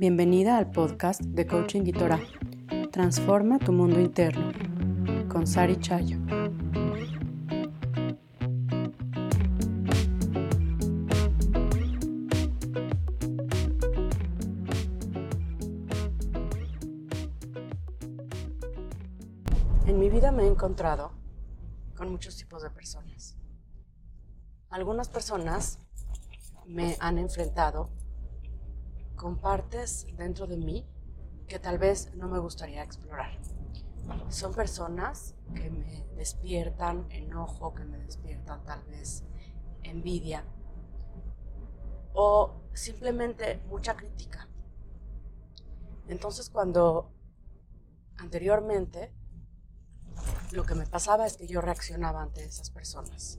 [0.00, 2.20] Bienvenida al podcast de Coaching y Torah.
[2.92, 4.52] Transforma tu mundo interno
[5.28, 6.18] con Sari Chayo.
[19.84, 21.10] En mi vida me he encontrado
[21.96, 23.36] con muchos tipos de personas.
[24.70, 25.80] Algunas personas
[26.66, 27.90] me han enfrentado
[29.18, 30.86] con partes dentro de mí
[31.46, 33.38] que tal vez no me gustaría explorar.
[34.30, 39.24] Son personas que me despiertan enojo, que me despiertan tal vez
[39.82, 40.44] envidia
[42.14, 44.48] o simplemente mucha crítica.
[46.06, 47.12] Entonces cuando
[48.16, 49.12] anteriormente
[50.52, 53.38] lo que me pasaba es que yo reaccionaba ante esas personas.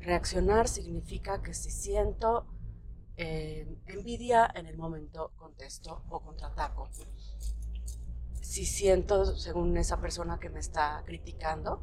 [0.00, 2.46] Reaccionar significa que si siento
[3.16, 6.88] envidia, en el momento contesto o contraataco.
[8.40, 11.82] Si siento, según esa persona que me está criticando,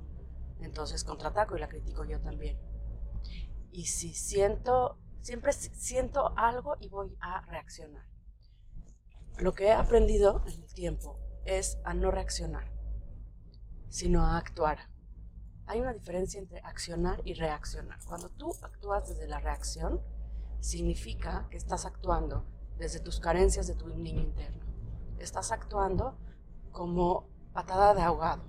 [0.62, 2.60] entonces contraataco y la critico yo también.
[3.72, 8.06] Y si siento, siempre siento algo y voy a reaccionar.
[9.38, 12.72] Lo que he aprendido en el tiempo es a no reaccionar,
[13.90, 14.90] sino a actuar.
[15.66, 17.98] Hay una diferencia entre accionar y reaccionar.
[18.06, 20.02] Cuando tú actúas desde la reacción,
[20.62, 22.46] significa que estás actuando
[22.78, 24.64] desde tus carencias de tu niño interno.
[25.20, 26.18] Estás actuando
[26.72, 28.44] como patada de ahogado.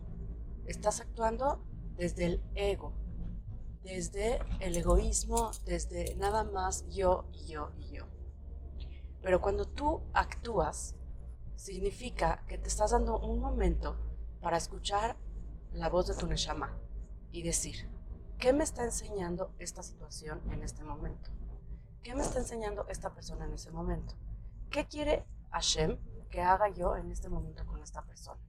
[0.67, 1.65] Estás actuando
[1.97, 2.93] desde el ego,
[3.83, 8.07] desde el egoísmo, desde nada más yo y yo y yo.
[9.21, 10.95] Pero cuando tú actúas,
[11.57, 13.97] significa que te estás dando un momento
[14.41, 15.17] para escuchar
[15.73, 16.77] la voz de tu neshama
[17.31, 17.89] y decir,
[18.39, 21.31] ¿qué me está enseñando esta situación en este momento?
[22.03, 24.17] ¿Qué me está enseñando esta persona en ese momento?
[24.71, 25.99] ¿Qué quiere Hashem
[26.31, 28.41] que haga yo en este momento con esta persona?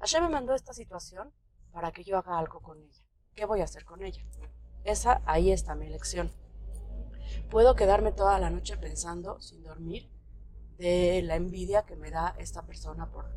[0.00, 1.32] Hashem me mandó esta situación
[1.72, 3.02] para que yo haga algo con ella.
[3.34, 4.22] ¿Qué voy a hacer con ella?
[4.84, 6.30] Esa, ahí está mi elección.
[7.48, 10.10] Puedo quedarme toda la noche pensando, sin dormir,
[10.76, 13.34] de la envidia que me da esta persona por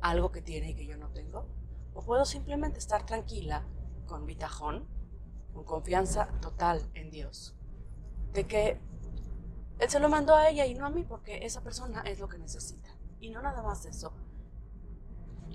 [0.00, 1.50] algo que tiene y que yo no tengo.
[1.92, 3.66] O puedo simplemente estar tranquila,
[4.06, 4.88] con bitajón,
[5.52, 7.54] con confianza total en Dios
[8.34, 8.80] de que
[9.78, 12.28] él se lo mandó a ella y no a mí porque esa persona es lo
[12.28, 12.90] que necesita.
[13.20, 14.12] Y no nada más eso.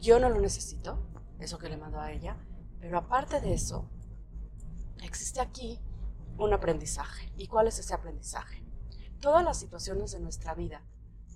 [0.02, 0.98] Yo no lo necesito,
[1.40, 2.38] eso que le mandó a ella,
[2.80, 3.90] pero aparte de eso,
[5.04, 5.80] existe aquí
[6.38, 7.32] un aprendizaje.
[7.38, 8.64] ¿Y cuál es ese aprendizaje?
[9.20, 10.82] Todas las situaciones de nuestra vida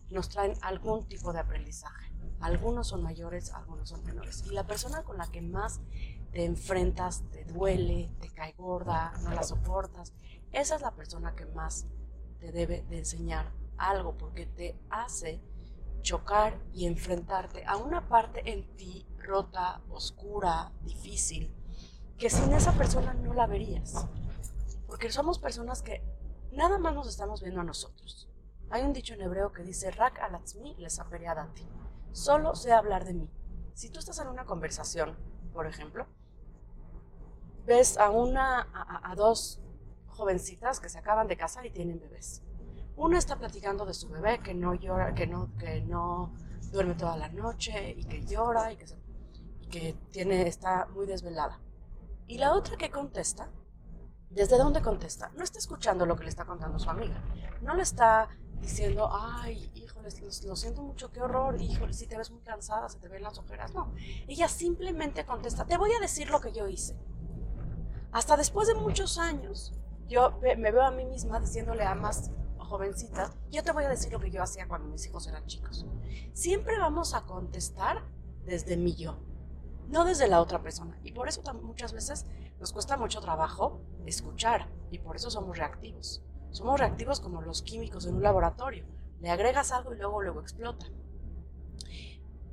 [0.09, 2.11] nos traen algún tipo de aprendizaje.
[2.39, 4.43] Algunos son mayores, algunos son menores.
[4.45, 5.81] Y la persona con la que más
[6.31, 10.13] te enfrentas, te duele, te cae gorda, no la soportas,
[10.53, 11.87] esa es la persona que más
[12.39, 15.41] te debe de enseñar algo porque te hace
[16.01, 21.55] chocar y enfrentarte a una parte en ti rota, oscura, difícil,
[22.17, 24.05] que sin esa persona no la verías.
[24.85, 26.03] Porque somos personas que
[26.51, 28.29] nada más nos estamos viendo a nosotros.
[28.69, 31.01] Hay un dicho en hebreo que dice, Rak alatzmi les
[31.55, 31.67] ti.
[32.11, 33.29] Solo sé hablar de mí.
[33.73, 35.17] Si tú estás en una conversación,
[35.51, 36.05] por ejemplo,
[37.65, 38.67] ves a una,
[39.03, 39.62] a dos
[40.13, 42.41] jovencitas que se acaban de casar y tienen bebés.
[42.95, 46.33] Una está platicando de su bebé que no llora, que no, que no
[46.71, 48.77] duerme toda la noche y que llora y
[49.69, 51.59] que, tiene, está muy desvelada.
[52.27, 53.49] Y la otra que contesta,
[54.29, 55.31] ¿desde dónde contesta?
[55.35, 57.23] No está escuchando lo que le está contando su amiga.
[57.61, 58.29] No le está
[58.61, 60.09] diciendo, ay, híjole,
[60.45, 63.37] lo, siento mucho, qué horror, híjole, si te ves muy cansada, se te ven las
[63.39, 63.73] ojeras.
[63.73, 63.93] No,
[64.27, 66.95] ella simplemente contesta, te voy a decir lo que yo hice.
[68.11, 69.73] Hasta después de muchos años,
[70.07, 74.11] yo me veo a mí misma diciéndole a más jovencitas, yo te voy a decir
[74.11, 75.85] lo que yo hacía cuando mis hijos eran chicos.
[76.33, 78.03] Siempre vamos a contestar
[78.45, 79.17] desde mi yo,
[79.87, 80.99] no desde la otra persona.
[81.03, 82.25] Y por eso muchas veces
[82.59, 86.23] nos cuesta mucho trabajo escuchar y por eso somos reactivos.
[86.51, 88.85] Somos reactivos como los químicos en un laboratorio.
[89.21, 90.85] Le agregas algo y luego luego explota.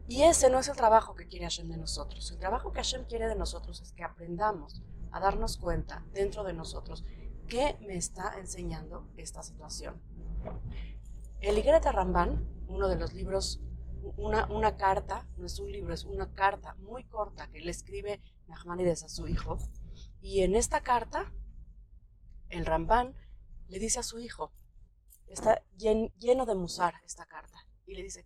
[0.09, 2.31] Y ese no es el trabajo que quiere Hashem de nosotros.
[2.33, 4.83] El trabajo que Hashem quiere de nosotros es que aprendamos
[5.13, 7.05] a darnos cuenta dentro de nosotros
[7.51, 10.01] ¿Qué me está enseñando esta situación?
[11.41, 13.61] El Igreta Ramban, uno de los libros,
[14.17, 19.03] una, carta, no es un libro, es una carta muy corta que le escribe Nachmanides
[19.03, 19.59] a su hijo.
[20.21, 21.33] Y en esta carta,
[22.51, 23.17] el Ramban
[23.67, 24.53] le dice a su hijo,
[25.27, 28.25] está lleno de musar esta carta, y le dice,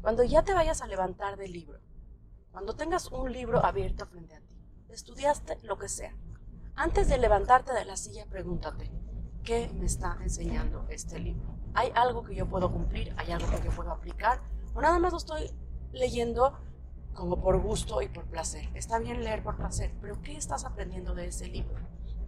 [0.00, 1.80] cuando ya te vayas a levantar del libro
[2.52, 4.54] cuando tengas un libro abierto frente a ti,
[4.90, 6.14] estudiaste lo que sea,
[6.74, 8.90] Antes de levantarte de la silla, pregúntate,
[9.42, 11.54] ¿qué me está enseñando este libro?
[11.74, 13.14] ¿Hay algo que yo puedo cumplir?
[13.18, 14.40] ¿Hay algo que yo puedo aplicar?
[14.74, 15.50] ¿O nada más lo estoy
[15.92, 16.58] leyendo
[17.12, 18.70] como por gusto y por placer?
[18.74, 21.76] Está bien leer por placer, pero ¿qué estás aprendiendo de ese libro?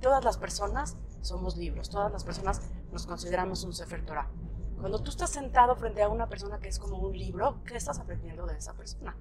[0.03, 2.61] Todas las personas somos libros, todas las personas
[2.93, 4.31] nos consideramos un Sefer Torah.
[4.85, 7.99] Cuando tú estás sentado frente a una persona que es como un libro, ¿qué estás
[7.99, 9.17] aprendiendo de esa persona?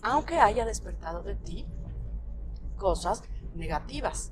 [0.00, 1.66] Aunque haya despertado de ti
[2.76, 3.24] cosas
[3.56, 4.30] negativas.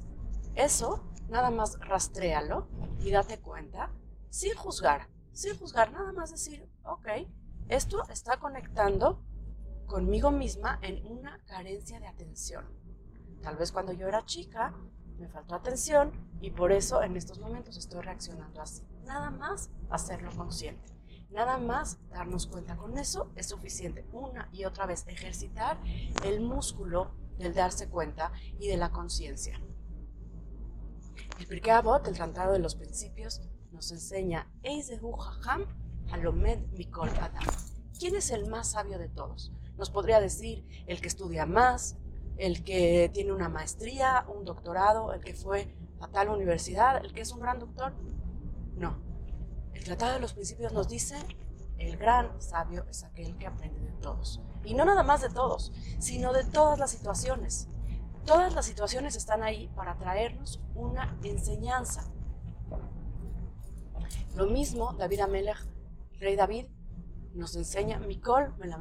[0.54, 2.68] Eso, nada más rastréalo
[3.00, 3.90] y date cuenta
[4.30, 7.08] sin juzgar, sin juzgar, nada más decir, ok,
[7.66, 9.24] esto está conectando
[9.86, 12.64] conmigo misma en una carencia de atención.
[13.42, 14.72] Tal vez cuando yo era chica
[15.18, 18.82] me faltó atención y por eso en estos momentos estoy reaccionando así.
[19.04, 20.92] Nada más hacerlo consciente.
[21.30, 24.06] Nada más darnos cuenta con eso es suficiente.
[24.12, 25.80] Una y otra vez ejercitar
[26.24, 29.60] el músculo del darse cuenta y de la conciencia.
[31.38, 34.48] El Pirkei Avot, el Tratado de los Principios, nos enseña
[36.12, 37.44] Halomed Mikol Adam.
[37.98, 39.52] ¿Quién es el más sabio de todos?
[39.76, 41.96] Nos podría decir el que estudia más,
[42.36, 47.20] el que tiene una maestría, un doctorado, el que fue a tal universidad, el que
[47.20, 47.92] es un gran doctor.
[48.76, 48.98] No.
[49.72, 51.16] El Tratado de los Principios nos dice,
[51.78, 54.40] el gran sabio es aquel que aprende de todos.
[54.64, 57.68] Y no nada más de todos, sino de todas las situaciones.
[58.24, 62.10] Todas las situaciones están ahí para traernos una enseñanza.
[64.34, 65.58] Lo mismo David Amelech,
[66.18, 66.66] rey David,
[67.34, 68.78] nos enseña, Mikol me la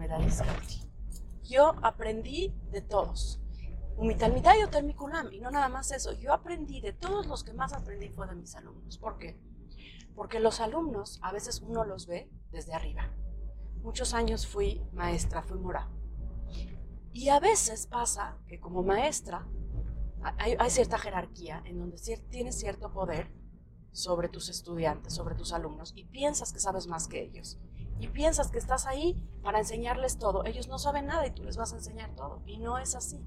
[1.44, 3.43] Yo aprendí de todos.
[5.32, 8.36] Y no nada más eso, yo aprendí de todos los que más aprendí fue de
[8.36, 8.98] mis alumnos.
[8.98, 9.40] ¿Por qué?
[10.16, 13.10] Porque los alumnos a veces uno los ve desde arriba.
[13.82, 15.90] Muchos años fui maestra, fui mora.
[17.12, 19.48] Y a veces pasa que como maestra
[20.38, 21.98] hay, cierta jerarquía en donde
[22.30, 23.32] tienes cierto poder
[23.92, 27.60] sobre tus estudiantes, sobre tus alumnos, y piensas que sabes más que ellos.
[28.00, 30.44] Y piensas que estás ahí para enseñarles todo.
[30.46, 32.42] Ellos no saben nada y tú les vas a enseñar todo.
[32.46, 33.24] Y no es así.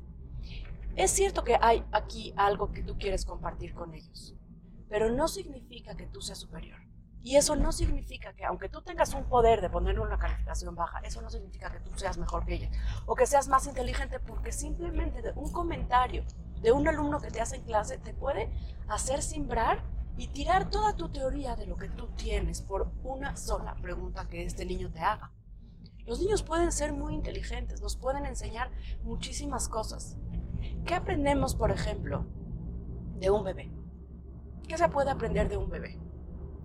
[0.97, 4.35] Es cierto que hay aquí algo que tú quieres compartir con ellos,
[4.89, 6.79] pero no significa que tú seas superior.
[7.23, 11.01] Y eso no significa que aunque tú tengas un poder de ponerle una calificación baja,
[11.01, 12.71] eso no significa que tú seas mejor que ellos
[13.05, 16.25] o que seas más inteligente porque simplemente de un comentario
[16.63, 18.51] de un alumno que te hace en clase te puede
[18.89, 19.83] hacer simbrar
[20.17, 24.47] y tirar toda tu teoría de lo que tú tienes por una sola pregunta que
[24.47, 25.31] este niño te haga.
[26.07, 28.71] Los niños pueden ser muy inteligentes, nos pueden enseñar
[29.03, 30.17] muchísimas cosas,
[30.87, 32.25] ¿Qué aprendemos, por ejemplo,
[33.19, 33.73] de un bebé?
[34.69, 35.99] ¿Qué se puede aprender de un bebé?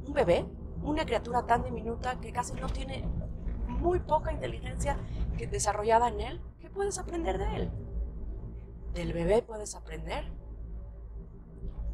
[0.06, 0.46] Un bebé,
[0.84, 3.04] una criatura tan diminuta que casi no tiene
[3.68, 4.98] muy poca inteligencia
[5.50, 7.72] desarrollada en él, ¿qué puedes aprender de él?
[8.94, 10.32] Del bebé puedes aprender,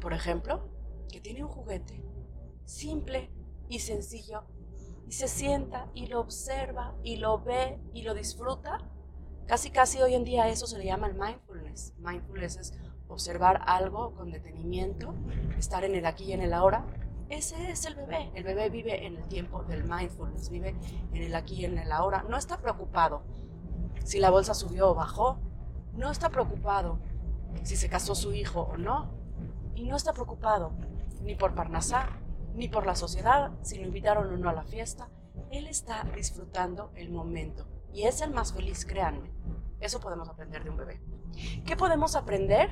[0.00, 0.68] por ejemplo,
[1.10, 2.04] que tiene un juguete
[2.64, 3.30] simple
[3.68, 4.44] y sencillo
[5.06, 8.78] y se sienta y lo observa y lo ve y lo disfruta
[9.48, 11.94] Casi, casi hoy en día eso se le llama el mindfulness.
[12.00, 12.74] Mindfulness es
[13.08, 15.14] observar algo con detenimiento,
[15.56, 16.84] estar en el aquí y en el ahora.
[17.30, 18.30] Ese es el bebé.
[18.34, 20.76] El bebé vive en el tiempo del mindfulness, vive
[21.14, 22.26] en el aquí y en el ahora.
[22.28, 23.22] No está preocupado
[24.04, 25.38] si la bolsa subió o bajó.
[25.94, 26.98] No está preocupado
[27.62, 29.14] si se casó su hijo o no.
[29.74, 30.72] Y no está preocupado
[31.22, 32.10] ni por Parnasá,
[32.54, 35.08] ni por la sociedad, si lo invitaron o no a la fiesta.
[35.50, 39.30] Él está disfrutando el momento y es el más feliz, créanme.
[39.80, 41.00] Eso podemos aprender de un bebé.
[41.64, 42.70] ¿Qué podemos aprender?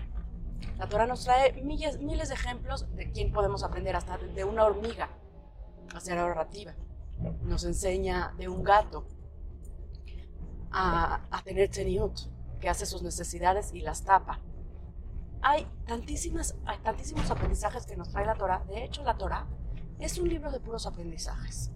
[0.78, 4.64] La Torah nos trae miles, miles de ejemplos de quién podemos aprender, hasta de una
[4.64, 5.08] hormiga
[5.94, 6.75] a ser ahorrativa.
[7.42, 9.06] Nos enseña de un gato
[10.70, 12.18] a, a tener teniut,
[12.61, 14.40] que hace sus necesidades y las tapa.
[15.42, 18.64] Hay, tantísimas, hay tantísimos aprendizajes que nos trae la Torah.
[18.66, 19.46] De hecho, la Torah
[19.99, 21.70] es un libro de puros aprendizajes.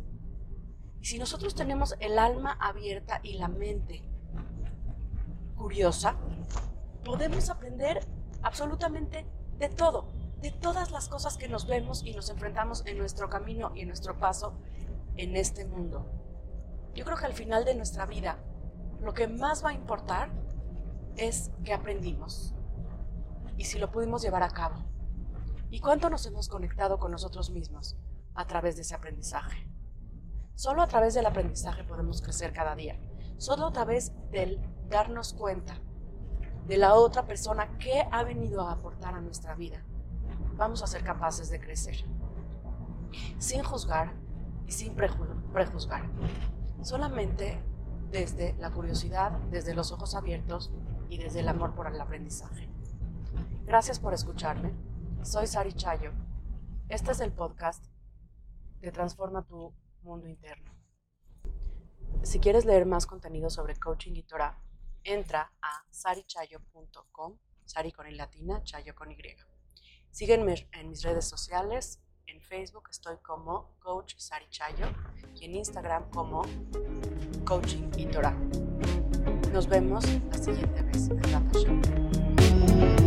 [1.00, 4.02] Y si nosotros tenemos el alma abierta y la mente
[5.56, 6.16] curiosa,
[7.04, 8.06] podemos aprender
[8.42, 9.26] absolutamente
[9.58, 10.08] de todo,
[10.40, 13.88] de todas las cosas que nos vemos y nos enfrentamos en nuestro camino y en
[13.88, 14.54] nuestro paso
[15.16, 16.06] en este mundo.
[16.94, 18.38] Yo creo que al final de nuestra vida,
[19.00, 20.30] lo que más va a importar
[21.16, 22.54] es que aprendimos
[23.56, 24.76] y si lo pudimos llevar a cabo.
[25.70, 27.96] ¿Y cuánto nos hemos conectado con nosotros mismos
[28.34, 29.69] a través de ese aprendizaje?
[30.54, 32.98] Solo a través del aprendizaje podemos crecer cada día.
[33.38, 35.78] Solo a través del darnos cuenta
[36.66, 39.82] de la otra persona que ha venido a aportar a nuestra vida,
[40.56, 42.04] vamos a ser capaces de crecer.
[43.38, 44.12] Sin juzgar
[44.66, 46.08] y sin prejuzgar.
[46.82, 47.62] Solamente
[48.10, 50.70] desde la curiosidad, desde los ojos abiertos
[51.08, 52.68] y desde el amor por el aprendizaje.
[53.64, 54.74] Gracias por escucharme.
[55.22, 56.12] Soy Sari Chayo.
[56.88, 57.84] Este es el podcast
[58.80, 60.72] que transforma tu mundo interno.
[62.22, 64.58] Si quieres leer más contenido sobre coaching y Torah,
[65.04, 69.16] entra a sarichayo.com, Sari con el latina, Chayo con Y.
[70.10, 72.00] Sígueme en mis redes sociales.
[72.26, 74.86] En Facebook estoy como Coach Sari Chayo
[75.34, 76.42] y en Instagram como
[77.44, 78.36] Coaching y Torah.
[79.52, 81.20] Nos vemos la siguiente vez en
[81.52, 82.99] Show.